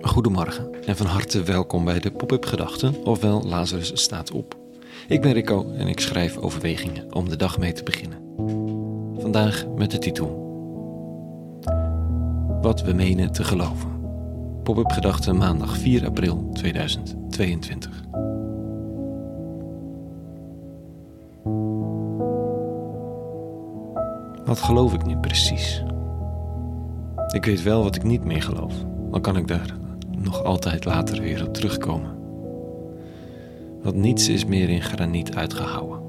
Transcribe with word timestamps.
Goedemorgen 0.00 0.84
en 0.86 0.96
van 0.96 1.06
harte 1.06 1.42
welkom 1.42 1.84
bij 1.84 2.00
de 2.00 2.10
Pop-up 2.10 2.44
Gedachten, 2.44 3.04
ofwel 3.04 3.42
Lazarus 3.42 4.00
staat 4.00 4.30
op. 4.30 4.56
Ik 5.08 5.22
ben 5.22 5.32
Rico 5.32 5.72
en 5.72 5.88
ik 5.88 6.00
schrijf 6.00 6.36
overwegingen 6.36 7.14
om 7.14 7.28
de 7.28 7.36
dag 7.36 7.58
mee 7.58 7.72
te 7.72 7.82
beginnen. 7.82 8.18
Vandaag 9.18 9.66
met 9.76 9.90
de 9.90 9.98
titel 9.98 10.44
Wat 12.62 12.82
we 12.82 12.92
menen 12.92 13.32
te 13.32 13.44
geloven. 13.44 14.00
Pop-up 14.62 14.90
Gedachten 14.90 15.36
maandag 15.36 15.78
4 15.78 16.06
april 16.06 16.50
2022. 16.52 17.90
Wat 24.44 24.60
geloof 24.60 24.94
ik 24.94 25.06
nu 25.06 25.16
precies? 25.16 25.82
Ik 27.32 27.44
weet 27.44 27.62
wel 27.62 27.82
wat 27.82 27.96
ik 27.96 28.02
niet 28.02 28.24
meer 28.24 28.42
geloof, 28.42 28.74
al 29.10 29.20
kan 29.20 29.36
ik 29.36 29.48
daar 29.48 29.74
nog 30.18 30.44
altijd 30.44 30.84
later 30.84 31.22
weer 31.22 31.46
op 31.46 31.54
terugkomen. 31.54 32.10
Want 33.82 33.96
niets 33.96 34.28
is 34.28 34.44
meer 34.44 34.68
in 34.68 34.82
graniet 34.82 35.34
uitgehouwen. 35.34 36.00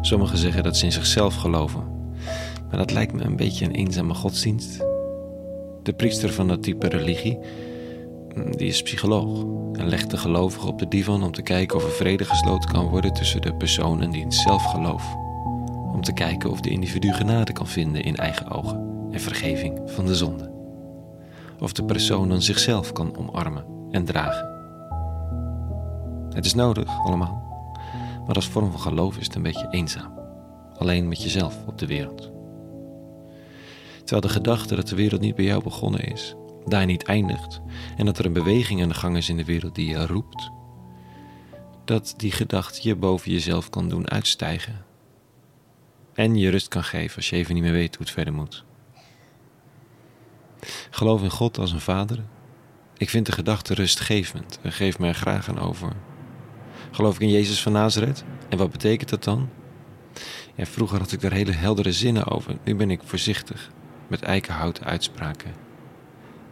Sommigen 0.00 0.38
zeggen 0.38 0.62
dat 0.62 0.76
ze 0.76 0.84
in 0.84 0.92
zichzelf 0.92 1.34
geloven, 1.34 1.84
maar 2.68 2.78
dat 2.78 2.92
lijkt 2.92 3.12
me 3.12 3.24
een 3.24 3.36
beetje 3.36 3.64
een 3.64 3.74
eenzame 3.74 4.14
godsdienst. 4.14 4.78
De 5.82 5.92
priester 5.96 6.32
van 6.32 6.48
dat 6.48 6.62
type 6.62 6.88
religie, 6.88 7.38
mm, 8.34 8.56
die 8.56 8.68
is 8.68 8.82
psycholoog 8.82 9.44
en 9.72 9.88
legt 9.88 10.10
de 10.10 10.16
gelovigen 10.16 10.68
op 10.68 10.78
de 10.78 10.88
divan 10.88 11.22
om 11.22 11.32
te 11.32 11.42
kijken 11.42 11.76
of 11.76 11.84
er 11.84 11.90
vrede 11.90 12.24
gesloten 12.24 12.70
kan 12.70 12.86
worden 12.86 13.12
tussen 13.12 13.40
de 13.40 13.54
persoon 13.54 14.02
en 14.02 14.10
diens 14.10 14.42
zelfgeloof. 14.42 15.14
Om 15.92 16.00
te 16.00 16.12
kijken 16.12 16.50
of 16.50 16.60
de 16.60 16.70
individu 16.70 17.12
genade 17.12 17.52
kan 17.52 17.66
vinden 17.66 18.02
in 18.02 18.16
eigen 18.16 18.50
ogen 18.50 18.89
en 19.10 19.20
vergeving 19.20 19.80
van 19.86 20.06
de 20.06 20.14
zonde 20.14 20.50
of 21.60 21.72
de 21.72 21.84
persoon 21.84 22.28
dan 22.28 22.42
zichzelf 22.42 22.92
kan 22.92 23.16
omarmen 23.16 23.64
en 23.90 24.04
dragen. 24.04 24.48
Het 26.34 26.44
is 26.44 26.54
nodig, 26.54 26.98
allemaal, 27.04 27.42
maar 28.26 28.34
als 28.34 28.48
vorm 28.48 28.70
van 28.70 28.80
geloof 28.80 29.16
is 29.16 29.26
het 29.26 29.34
een 29.34 29.42
beetje 29.42 29.68
eenzaam, 29.70 30.12
alleen 30.76 31.08
met 31.08 31.22
jezelf 31.22 31.56
op 31.66 31.78
de 31.78 31.86
wereld. 31.86 32.30
Terwijl 33.98 34.20
de 34.20 34.28
gedachte 34.28 34.74
dat 34.74 34.88
de 34.88 34.96
wereld 34.96 35.20
niet 35.20 35.34
bij 35.34 35.44
jou 35.44 35.62
begonnen 35.62 36.00
is, 36.00 36.34
daar 36.64 36.86
niet 36.86 37.04
eindigt 37.04 37.60
en 37.96 38.06
dat 38.06 38.18
er 38.18 38.24
een 38.24 38.32
beweging 38.32 38.82
aan 38.82 38.88
de 38.88 38.94
gang 38.94 39.16
is 39.16 39.28
in 39.28 39.36
de 39.36 39.44
wereld 39.44 39.74
die 39.74 39.88
je 39.88 40.06
roept, 40.06 40.50
dat 41.84 42.14
die 42.16 42.32
gedachte 42.32 42.88
je 42.88 42.96
boven 42.96 43.32
jezelf 43.32 43.70
kan 43.70 43.88
doen 43.88 44.10
uitstijgen 44.10 44.84
en 46.14 46.36
je 46.36 46.50
rust 46.50 46.68
kan 46.68 46.84
geven 46.84 47.16
als 47.16 47.30
je 47.30 47.36
even 47.36 47.54
niet 47.54 47.62
meer 47.62 47.72
weet 47.72 47.96
hoe 47.96 48.04
het 48.04 48.14
verder 48.14 48.34
moet. 48.34 48.64
Geloof 50.90 51.22
in 51.22 51.30
God 51.30 51.58
als 51.58 51.72
een 51.72 51.80
vader. 51.80 52.24
Ik 52.96 53.10
vind 53.10 53.26
de 53.26 53.32
gedachte 53.32 53.74
rustgevend 53.74 54.58
en 54.62 54.72
geef 54.72 54.98
mij 54.98 55.08
er 55.08 55.14
graag 55.14 55.48
aan 55.48 55.58
over. 55.58 55.92
Geloof 56.90 57.14
ik 57.14 57.20
in 57.20 57.30
Jezus 57.30 57.62
van 57.62 57.72
Nazareth? 57.72 58.24
En 58.48 58.58
wat 58.58 58.70
betekent 58.70 59.10
dat 59.10 59.24
dan? 59.24 59.48
Ja, 60.54 60.66
vroeger 60.66 60.98
had 60.98 61.12
ik 61.12 61.20
daar 61.20 61.32
hele 61.32 61.52
heldere 61.52 61.92
zinnen 61.92 62.26
over. 62.26 62.56
Nu 62.64 62.76
ben 62.76 62.90
ik 62.90 63.00
voorzichtig 63.04 63.70
met 64.08 64.22
eikenhouten 64.22 64.84
uitspraken. 64.84 65.54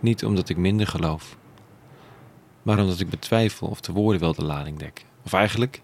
Niet 0.01 0.25
omdat 0.25 0.49
ik 0.49 0.57
minder 0.57 0.87
geloof, 0.87 1.37
maar 2.63 2.79
omdat 2.79 3.01
ik 3.01 3.09
betwijfel 3.11 3.69
of 3.69 3.81
de 3.81 3.93
woorden 3.93 4.21
wel 4.21 4.35
de 4.35 4.45
lading 4.45 4.79
dekken. 4.79 5.05
Of 5.25 5.33
eigenlijk, 5.33 5.83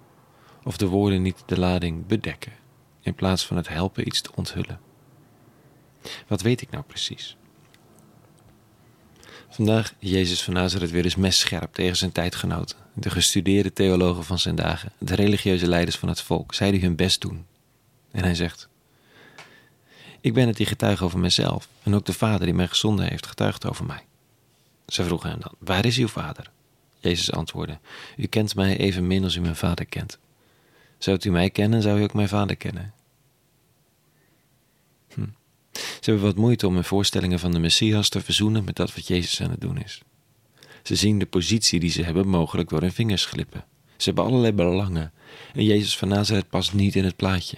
of 0.65 0.77
de 0.77 0.87
woorden 0.87 1.23
niet 1.23 1.43
de 1.47 1.59
lading 1.59 2.07
bedekken, 2.07 2.53
in 3.01 3.15
plaats 3.15 3.47
van 3.47 3.57
het 3.57 3.69
helpen 3.69 4.07
iets 4.07 4.21
te 4.21 4.31
onthullen. 4.35 4.81
Wat 6.27 6.43
weet 6.43 6.61
ik 6.61 6.71
nou 6.71 6.85
precies? 6.85 7.37
Vandaag 9.55 9.95
Jezus 9.99 10.43
van 10.43 10.55
Nazareth 10.55 10.91
weer 10.91 11.05
eens 11.05 11.15
messcherp 11.15 11.75
tegen 11.75 11.97
zijn 11.97 12.13
tijdgenoten. 12.13 12.77
De 12.93 13.11
gestudeerde 13.11 13.73
theologen 13.73 14.25
van 14.25 14.39
zijn 14.39 14.55
dagen, 14.55 14.93
de 14.99 15.15
religieuze 15.15 15.69
leiders 15.69 15.97
van 15.97 16.09
het 16.09 16.21
volk, 16.21 16.55
zij 16.55 16.71
die 16.71 16.81
hun 16.81 16.97
best 16.97 17.21
doen. 17.21 17.47
En 18.11 18.23
hij 18.23 18.35
zegt: 18.35 18.69
Ik 20.21 20.35
ben 20.35 20.47
het 20.47 20.57
die 20.57 20.67
getuige 20.67 21.05
over 21.05 21.19
mezelf, 21.19 21.69
en 21.83 21.95
ook 21.95 22.07
de 22.07 22.13
Vader 22.13 22.47
die 22.47 22.55
mij 22.55 22.69
gezonden 22.69 23.09
heeft, 23.09 23.27
getuigd 23.27 23.67
over 23.67 23.85
mij. 23.85 24.05
Ze 24.87 25.05
vroegen 25.05 25.31
hem 25.31 25.41
dan: 25.41 25.53
Waar 25.59 25.85
is 25.85 25.99
uw 25.99 26.09
Vader? 26.09 26.51
Jezus 26.99 27.33
antwoordde: 27.33 27.79
U 28.17 28.27
kent 28.27 28.55
mij 28.55 28.77
evenmin 28.77 29.25
als 29.25 29.35
u 29.35 29.41
mijn 29.41 29.57
Vader 29.57 29.87
kent. 29.87 30.19
Zou 30.99 31.19
u 31.23 31.31
mij 31.31 31.51
kennen, 31.51 31.83
zou 31.83 32.01
u 32.01 32.03
ook 32.03 32.15
mijn 32.15 32.29
Vader 32.29 32.57
kennen. 32.57 32.93
Ze 36.05 36.11
hebben 36.11 36.29
wat 36.29 36.39
moeite 36.39 36.67
om 36.67 36.75
hun 36.75 36.85
voorstellingen 36.85 37.39
van 37.39 37.53
de 37.53 37.59
Messias 37.59 38.09
te 38.09 38.21
verzoenen 38.21 38.65
met 38.65 38.77
dat 38.77 38.95
wat 38.95 39.07
Jezus 39.07 39.43
aan 39.43 39.51
het 39.51 39.61
doen 39.61 39.79
is. 39.79 40.03
Ze 40.83 40.95
zien 40.95 41.19
de 41.19 41.27
positie 41.27 41.81
die 41.81 41.91
ze 41.91 42.03
hebben 42.03 42.29
mogelijk 42.29 42.69
door 42.69 42.81
hun 42.81 42.93
vingers 42.93 43.25
glippen. 43.25 43.65
Ze 43.97 44.05
hebben 44.05 44.25
allerlei 44.25 44.53
belangen 44.53 45.13
en 45.55 45.65
Jezus 45.65 45.97
van 45.97 46.09
Nazareth 46.09 46.49
past 46.49 46.73
niet 46.73 46.95
in 46.95 47.05
het 47.05 47.17
plaatje. 47.17 47.57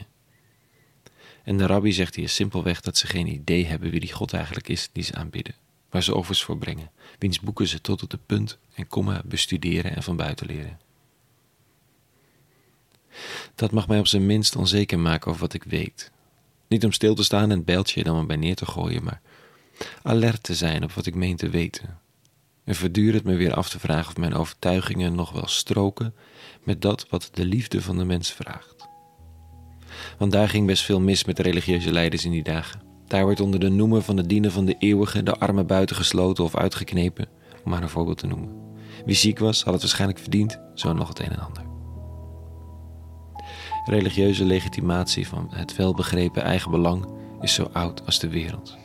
En 1.44 1.56
de 1.56 1.66
rabbi 1.66 1.92
zegt 1.92 2.14
hier 2.14 2.28
simpelweg 2.28 2.80
dat 2.80 2.96
ze 2.96 3.06
geen 3.06 3.26
idee 3.26 3.64
hebben 3.66 3.90
wie 3.90 4.00
die 4.00 4.12
God 4.12 4.32
eigenlijk 4.32 4.68
is 4.68 4.88
die 4.92 5.04
ze 5.04 5.14
aanbidden, 5.14 5.54
waar 5.90 6.02
ze 6.02 6.14
offers 6.14 6.42
voor 6.42 6.58
brengen, 6.58 6.90
wiens 7.18 7.40
boeken 7.40 7.66
ze 7.66 7.80
tot 7.80 8.02
op 8.02 8.10
de 8.10 8.18
punt 8.26 8.58
en 8.74 8.86
komma 8.86 9.22
bestuderen 9.24 9.96
en 9.96 10.02
van 10.02 10.16
buiten 10.16 10.46
leren. 10.46 10.80
Dat 13.54 13.70
mag 13.70 13.88
mij 13.88 13.98
op 13.98 14.06
zijn 14.06 14.26
minst 14.26 14.56
onzeker 14.56 14.98
maken 14.98 15.28
over 15.28 15.40
wat 15.40 15.54
ik 15.54 15.64
weet, 15.64 16.10
niet 16.68 16.84
om 16.84 16.92
stil 16.92 17.14
te 17.14 17.24
staan 17.24 17.50
en 17.50 17.56
het 17.56 17.64
bijltje 17.64 18.04
dan 18.04 18.14
maar 18.14 18.26
bij 18.26 18.36
neer 18.36 18.56
te 18.56 18.66
gooien, 18.66 19.04
maar 19.04 19.20
alert 20.02 20.42
te 20.42 20.54
zijn 20.54 20.84
op 20.84 20.92
wat 20.92 21.06
ik 21.06 21.14
meen 21.14 21.36
te 21.36 21.48
weten. 21.48 21.98
En 22.64 22.74
voortdurend 22.74 23.24
me 23.24 23.36
weer 23.36 23.54
af 23.54 23.68
te 23.68 23.78
vragen 23.78 24.08
of 24.08 24.16
mijn 24.16 24.34
overtuigingen 24.34 25.14
nog 25.14 25.30
wel 25.30 25.46
stroken 25.46 26.14
met 26.62 26.82
dat 26.82 27.06
wat 27.10 27.28
de 27.32 27.44
liefde 27.44 27.82
van 27.82 27.96
de 27.96 28.04
mens 28.04 28.32
vraagt. 28.32 28.88
Want 30.18 30.32
daar 30.32 30.48
ging 30.48 30.66
best 30.66 30.84
veel 30.84 31.00
mis 31.00 31.24
met 31.24 31.36
de 31.36 31.42
religieuze 31.42 31.92
leiders 31.92 32.24
in 32.24 32.30
die 32.30 32.42
dagen. 32.42 32.80
Daar 33.06 33.26
werd 33.26 33.40
onder 33.40 33.60
de 33.60 33.68
noemer 33.68 34.02
van 34.02 34.16
de 34.16 34.26
dienen 34.26 34.52
van 34.52 34.64
de 34.64 34.76
eeuwige 34.78 35.22
de 35.22 35.36
armen 35.36 35.66
buitengesloten 35.66 36.44
of 36.44 36.56
uitgeknepen, 36.56 37.28
om 37.64 37.70
maar 37.70 37.82
een 37.82 37.88
voorbeeld 37.88 38.18
te 38.18 38.26
noemen. 38.26 38.50
Wie 39.04 39.16
ziek 39.16 39.38
was, 39.38 39.62
had 39.62 39.72
het 39.72 39.82
waarschijnlijk 39.82 40.20
verdiend, 40.20 40.60
zo 40.74 40.92
nog 40.92 41.08
het 41.08 41.18
een 41.18 41.30
en 41.30 41.40
ander 41.40 41.65
religieuze 43.86 44.44
legitimatie 44.44 45.28
van 45.28 45.46
het 45.50 45.76
welbegrepen 45.76 46.42
eigen 46.42 46.70
belang 46.70 47.06
is 47.40 47.54
zo 47.54 47.68
oud 47.72 48.06
als 48.06 48.18
de 48.18 48.28
wereld. 48.28 48.76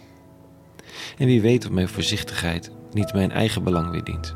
En 1.17 1.25
wie 1.25 1.41
weet 1.41 1.65
of 1.65 1.71
mijn 1.71 1.87
voorzichtigheid 1.87 2.71
niet 2.91 3.13
mijn 3.13 3.31
eigen 3.31 3.63
belang 3.63 3.91
weer 3.91 4.03
dient. 4.03 4.35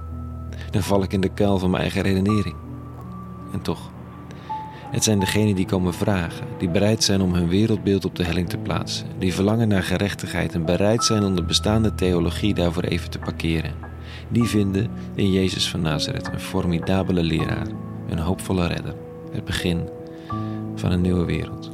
Dan 0.71 0.81
val 0.81 1.03
ik 1.03 1.13
in 1.13 1.21
de 1.21 1.33
kuil 1.33 1.59
van 1.59 1.69
mijn 1.69 1.81
eigen 1.81 2.01
redenering. 2.01 2.55
En 3.51 3.61
toch, 3.61 3.91
het 4.91 5.03
zijn 5.03 5.19
degenen 5.19 5.55
die 5.55 5.65
komen 5.65 5.93
vragen, 5.93 6.47
die 6.57 6.69
bereid 6.69 7.03
zijn 7.03 7.21
om 7.21 7.33
hun 7.33 7.47
wereldbeeld 7.47 8.05
op 8.05 8.15
de 8.15 8.23
helling 8.23 8.49
te 8.49 8.57
plaatsen, 8.57 9.07
die 9.19 9.33
verlangen 9.33 9.67
naar 9.67 9.83
gerechtigheid 9.83 10.53
en 10.53 10.65
bereid 10.65 11.03
zijn 11.03 11.23
om 11.23 11.35
de 11.35 11.43
bestaande 11.43 11.95
theologie 11.95 12.53
daarvoor 12.53 12.83
even 12.83 13.09
te 13.09 13.19
parkeren. 13.19 13.73
Die 14.29 14.43
vinden 14.43 14.89
in 15.15 15.31
Jezus 15.31 15.69
van 15.69 15.81
Nazareth 15.81 16.27
een 16.27 16.39
formidabele 16.39 17.23
leraar, 17.23 17.67
een 18.09 18.19
hoopvolle 18.19 18.67
redder, 18.67 18.95
het 19.31 19.45
begin 19.45 19.89
van 20.75 20.91
een 20.91 21.01
nieuwe 21.01 21.25
wereld. 21.25 21.71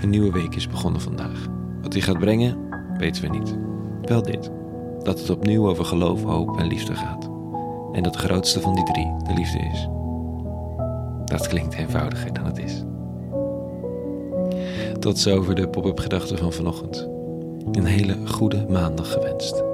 Een 0.00 0.10
nieuwe 0.10 0.32
week 0.32 0.54
is 0.54 0.68
begonnen 0.68 1.00
vandaag. 1.00 1.46
Wat 1.82 1.92
die 1.92 2.02
gaat 2.02 2.18
brengen, 2.18 2.56
weten 2.98 3.22
we 3.22 3.28
niet. 3.28 3.56
Wel 4.02 4.22
dit: 4.22 4.50
dat 5.02 5.18
het 5.18 5.30
opnieuw 5.30 5.68
over 5.68 5.84
geloof, 5.84 6.22
hoop 6.22 6.58
en 6.58 6.66
liefde 6.66 6.94
gaat. 6.94 7.30
En 7.92 8.02
dat 8.02 8.12
de 8.12 8.18
grootste 8.18 8.60
van 8.60 8.74
die 8.74 8.84
drie 8.84 9.12
de 9.26 9.34
liefde 9.34 9.58
is. 9.58 9.88
Dat 11.24 11.48
klinkt 11.48 11.74
eenvoudiger 11.74 12.32
dan 12.32 12.44
het 12.44 12.58
is. 12.58 12.84
Tot 14.98 15.18
zover 15.18 15.54
de 15.54 15.68
pop-up 15.68 15.98
gedachten 15.98 16.38
van 16.38 16.52
vanochtend. 16.52 17.08
Een 17.72 17.84
hele 17.84 18.16
goede 18.26 18.66
maandag 18.68 19.12
gewenst. 19.12 19.64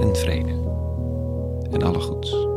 En 0.00 0.16
vrede. 0.16 0.52
En 1.70 1.82
alle 1.82 2.00
goeds. 2.00 2.49